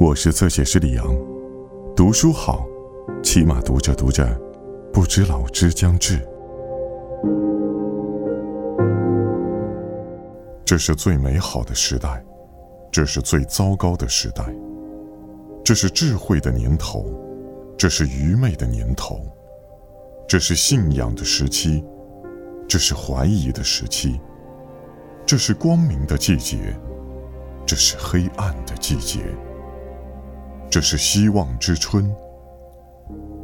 [0.00, 1.06] 我是侧写师李阳，
[1.94, 2.66] 读书好，
[3.22, 4.26] 起码读着读着，
[4.92, 6.18] 不知老之将至。
[10.64, 12.24] 这是最美好的时代，
[12.90, 14.44] 这是最糟糕的时代。
[15.64, 17.06] 这是智慧的年头，
[17.78, 19.20] 这是愚昧的年头。
[20.26, 21.84] 这是信仰的时期，
[22.66, 24.20] 这是怀疑的时期。
[25.24, 26.76] 这是光明的季节，
[27.64, 29.20] 这是黑暗的季节。
[30.74, 32.12] 这是希望之春，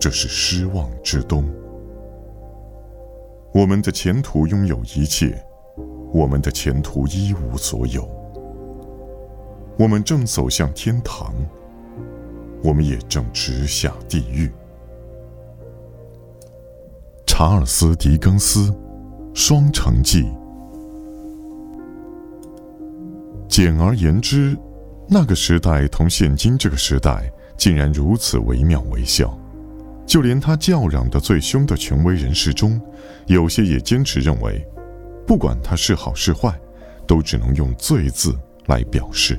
[0.00, 1.44] 这是失望之冬。
[3.54, 5.40] 我们的前途拥有一切，
[6.12, 8.08] 我们的前途一无所有。
[9.78, 11.32] 我们正走向天堂，
[12.60, 14.50] 我们也正直下地狱。
[17.24, 18.68] 查尔斯·狄更斯，
[19.32, 20.24] 《双城记》。
[23.46, 24.58] 简而言之。
[25.14, 29.38] 那个时代同现今这个时代竟然如此惟妙惟肖，
[30.06, 32.80] 就连他叫嚷的最凶的权威人士中，
[33.26, 34.66] 有些也坚持认为，
[35.26, 36.58] 不管他是好是坏，
[37.06, 38.34] 都只能用“罪”字
[38.68, 39.38] 来表示。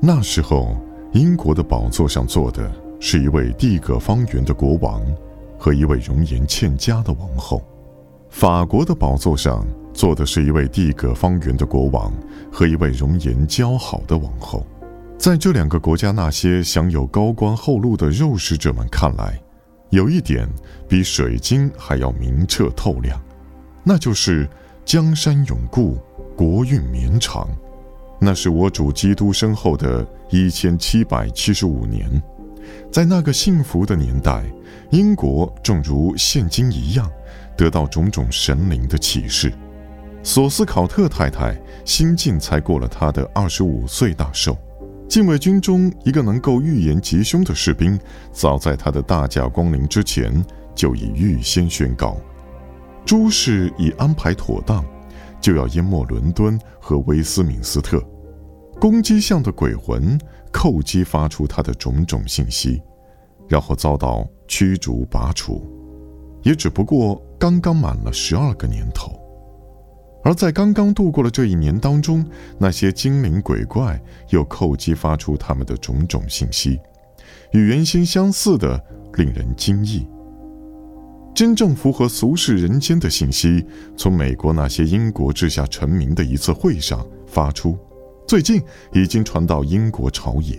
[0.00, 0.78] 那时候，
[1.12, 5.02] 英国的宝座上坐的是一位地阁方圆的国王
[5.58, 7.58] 和一位容颜欠佳的王后；
[8.30, 9.62] 法国的宝座上。
[9.98, 12.14] 坐的是一位地阁方圆的国王
[12.52, 14.64] 和一位容颜姣好的王后，
[15.18, 19.36] 在这两个国家那些享有高官厚禄的肉食者们看来，
[19.90, 20.48] 有一点
[20.88, 23.20] 比水晶还要明澈透亮，
[23.82, 24.48] 那就是
[24.84, 25.98] 江山永固，
[26.36, 27.48] 国运绵长。
[28.20, 32.08] 那是我主基督身后的一千七百七十五年，
[32.88, 34.44] 在那个幸福的年代，
[34.90, 37.10] 英国正如现今一样，
[37.56, 39.52] 得到种种神灵的启示。
[40.22, 44.56] 索斯考特太太新近才过了她的二十五岁大寿，
[45.08, 47.98] 禁卫军中一个能够预言吉凶的士兵，
[48.30, 52.18] 早在他的大驾光临之前就已预先宣告：
[53.06, 54.84] 诸事已安排妥当，
[55.40, 58.02] 就要淹没伦敦和威斯敏斯特。
[58.78, 60.18] 攻击向的鬼魂
[60.52, 62.82] 叩击发出他的种种信息，
[63.48, 65.66] 然后遭到驱逐拔除，
[66.42, 69.18] 也只不过刚刚满了十二个年头。
[70.28, 72.22] 而在刚刚度过了这一年当中，
[72.58, 76.78] 那些精灵鬼怪又叩击发出他们的种种信息，
[77.52, 78.78] 与原先相似的，
[79.14, 80.06] 令人惊异。
[81.34, 83.64] 真正符合俗世人间的信息，
[83.96, 87.78] 从美国那些英国治下臣民的一次会上发出，
[88.26, 88.60] 最近
[88.92, 90.58] 已经传到英国朝野。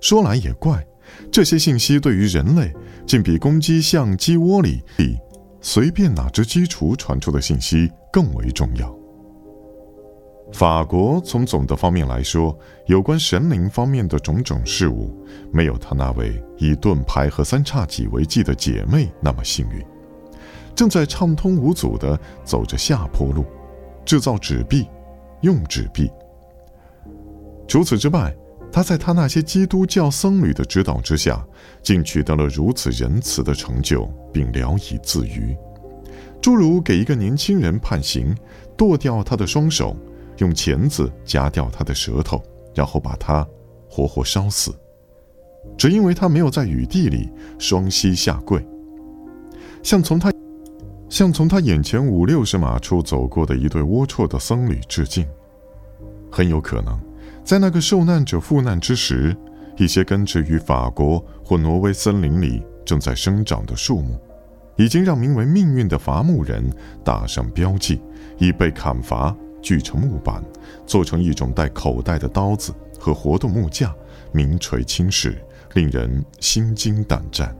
[0.00, 0.82] 说来也怪，
[1.30, 2.72] 这些信息对于人类，
[3.06, 4.82] 竟比公鸡像鸡窝里
[5.60, 8.94] 随便哪只鸡雏传出的信息更为重要。
[10.52, 15.14] 法国从总的方面来说，有关神灵方面的种种事物，
[15.52, 19.80] 没有他那位以盾牌和三叉戟为记的姐妹那么幸运，
[20.74, 23.44] 正在畅通无阻地走着下坡路，
[24.04, 24.88] 制造纸币，
[25.42, 26.10] 用纸币。
[27.68, 28.34] 除此之外，
[28.72, 31.44] 他在他那些基督教僧侣的指导之下，
[31.82, 35.56] 竟取得了如此仁慈的成就，并聊以自娱，
[36.40, 38.34] 诸如给一个年轻人判刑，
[38.76, 39.96] 剁掉他的双手，
[40.38, 42.40] 用钳子夹掉他的舌头，
[42.74, 43.46] 然后把他
[43.88, 44.72] 活活烧死，
[45.76, 48.64] 只因为他没有在雨地里双膝下跪，
[49.82, 50.32] 向从他
[51.08, 55.26] 向从他眼前五六十码处走过的一对龌龊的僧侣致敬，
[56.30, 56.96] 很有可能。
[57.44, 59.36] 在那个受难者赴难之时，
[59.76, 64.20] 一些根植于法国或挪威森林里正在生长的树木，
[64.76, 66.72] 已经让名为命运的伐木人
[67.04, 68.00] 打上标记，
[68.38, 70.44] 已被砍伐锯成木板，
[70.86, 73.94] 做成一种带口袋的刀子和活动木架，
[74.32, 75.36] 名垂青史，
[75.74, 77.54] 令人心惊胆战。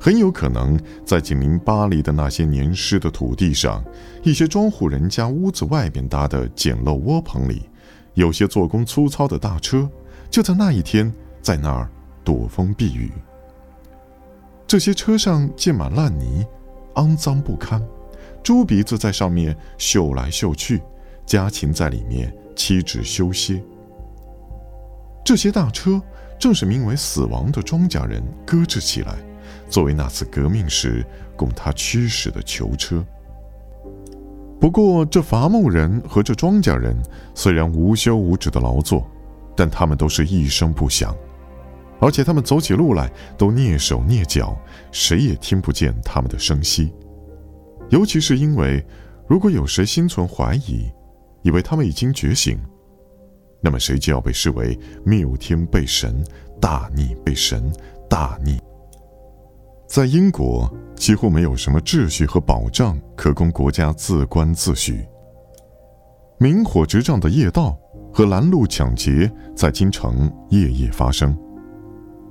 [0.00, 3.84] 很有可能，在紧邻巴黎的那些年湿的土地上，
[4.24, 7.68] 一些庄户人家屋子外边搭的简陋窝棚里。
[8.14, 9.88] 有些做工粗糙的大车，
[10.30, 11.88] 就在那一天在那儿
[12.22, 13.10] 躲风避雨。
[14.66, 16.46] 这些车上溅满烂泥，
[16.94, 17.82] 肮脏不堪，
[18.42, 20.82] 猪鼻子在上面嗅来嗅去，
[21.26, 23.62] 家禽在里面栖止休歇。
[25.24, 26.00] 这些大车
[26.38, 29.16] 正是名为“死亡”的庄稼人搁置起来，
[29.70, 31.06] 作为那次革命时
[31.36, 33.04] 供他驱使的囚车。
[34.62, 36.96] 不过，这伐木人和这庄稼人
[37.34, 39.04] 虽然无休无止的劳作，
[39.56, 41.12] 但他们都是一声不响，
[41.98, 44.56] 而且他们走起路来都蹑手蹑脚，
[44.92, 46.92] 谁也听不见他们的声息。
[47.90, 48.86] 尤其是因为，
[49.26, 50.88] 如果有谁心存怀疑，
[51.42, 52.56] 以为他们已经觉醒，
[53.60, 56.24] 那么谁就要被视为谬天背神、
[56.60, 57.68] 大逆被神、
[58.08, 58.60] 大逆。
[59.92, 65.06] 在英国，几乎没有什么秩序和保障可供国家自关自诩。
[66.38, 67.78] 明火执仗的夜盗
[68.10, 71.36] 和拦路抢劫在京城夜夜发生，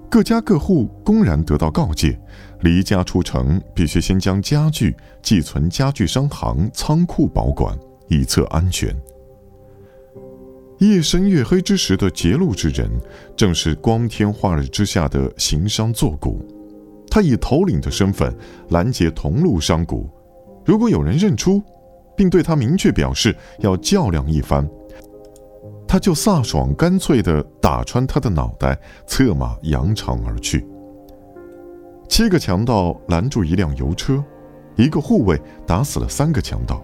[0.09, 2.19] 各家各户公然得到告诫，
[2.61, 7.77] 离家出城必须先将家具寄存家具商行仓库保管，
[8.07, 8.91] 以测安全。
[10.79, 12.89] 夜深月黑之时的劫路之人，
[13.37, 16.43] 正是光天化日之下的行商作贾。
[17.11, 18.33] 他以头领的身份
[18.69, 19.97] 拦截同路商贾，
[20.63, 21.61] 如果有人认出，
[22.15, 24.65] 并对他明确表示要较量一番，
[25.85, 30.65] 他就飒爽干脆地打穿他的脑袋，策马扬长而去。
[32.07, 34.23] 七个强盗拦住一辆油车，
[34.77, 35.37] 一个护卫
[35.67, 36.81] 打死了三个强盗，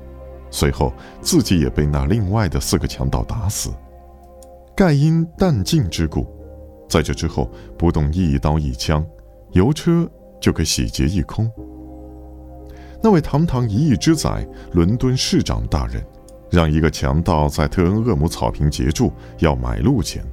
[0.51, 0.91] 随后
[1.21, 3.69] 自己也被那另外的四个强盗打死。
[4.75, 6.27] 盖因弹尽之故，
[6.89, 9.05] 在这之后不动一刀一枪，
[9.57, 10.07] 油车
[10.39, 11.51] 就可洗劫一空。
[13.01, 16.03] 那位堂堂一亿之宰、伦敦市长大人，
[16.51, 20.23] 让一个强盗在特恩厄姆草坪截住，要买路钱。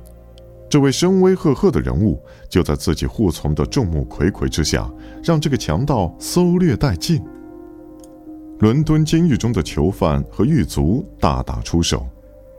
[0.69, 4.91] 这位声威赫赫的人物，就在自己护从的众目睽睽之下，
[5.23, 7.23] 让这个强盗搜掠殆尽。
[8.59, 12.07] 伦敦监狱中的囚犯和狱卒大打出手。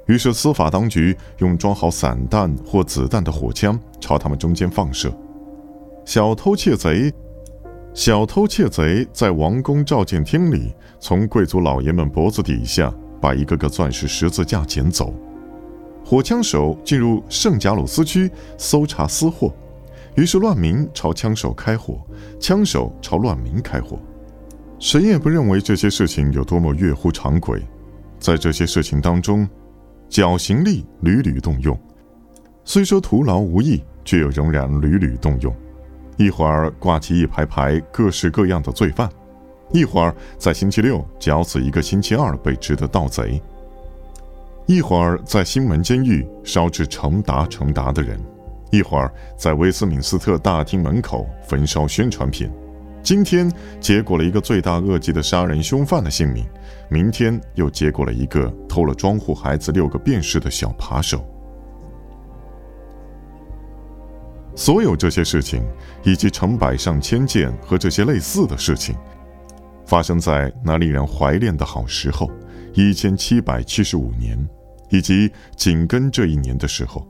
[0.07, 5.11] 于是，司法当局用装好散弹或子弹的火枪朝他们中间放射。
[6.05, 7.11] 小偷窃贼，
[7.95, 15.11] 小偷窃贼在王宫召见厅里，从贵族老爷们脖子底下把一个个钻石十字架捡走。
[16.05, 19.51] 火枪手进入圣贾鲁斯区搜查私货，
[20.15, 21.99] 于是乱民朝枪手开火，
[22.39, 23.97] 枪手朝乱民开火。
[24.77, 27.63] 谁也不认为这些事情有多么越乎常轨。
[28.19, 29.49] 在这些事情当中，
[30.07, 31.75] 绞刑力屡屡动用，
[32.63, 35.53] 虽说徒劳无益，却又仍然屡屡动用。
[36.17, 39.09] 一会儿挂起一排排各式各样的罪犯，
[39.71, 43.41] 一会儿在星期六绞死一个星期二被执的盗贼，
[44.65, 48.19] 一会儿在新门监狱烧制成沓成沓的人，
[48.71, 52.49] 一会儿在威斯敏斯特大厅门口焚烧宣传品。
[53.03, 56.43] 今天结果了一个罪大恶极的杀人凶犯的性命，
[56.89, 61.23] 明天又结果了一个偷了庄户孩子六个便士的小扒手。
[64.55, 65.63] 所有这些事情，
[66.03, 68.95] 以及成百上千件和这些类似的事情，
[69.85, 72.31] 发生在那令人怀念的好时候——
[72.73, 74.37] 一千七百七十五年，
[74.89, 77.05] 以及紧跟这一年的时候。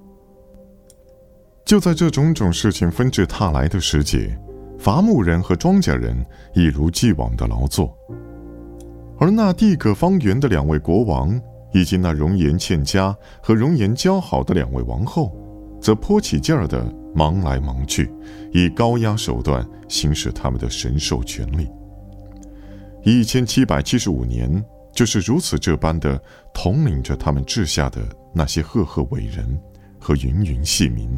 [1.63, 4.37] 就在这种种事情纷至沓来的时节。
[4.77, 7.97] 伐木人和庄稼人一如既往的劳作，
[9.17, 11.41] 而那地阁方圆的两位国王，
[11.73, 15.35] 以及那容颜欠佳和容颜姣好的两位王后，
[15.81, 18.11] 则颇起劲儿的忙来忙去，
[18.51, 21.69] 以高压手段行使他们的神授权力。
[23.03, 24.63] 一千七百七十五年，
[24.93, 26.21] 就是如此这般的
[26.53, 29.57] 统领着他们治下的那些赫赫伟人
[29.97, 31.17] 和芸芸细民。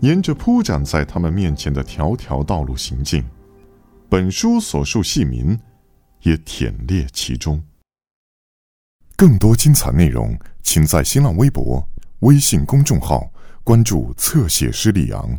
[0.00, 3.24] 沿着铺展在他们面前的条条道路行进，
[4.08, 5.58] 本书所述戏民
[6.22, 7.62] 也忝列其中。
[9.16, 11.82] 更多精彩内容，请在新浪微博、
[12.20, 13.26] 微信公众号
[13.66, 15.36] 关注“侧写师李昂”。